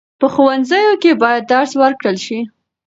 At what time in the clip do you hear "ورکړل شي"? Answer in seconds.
1.81-2.39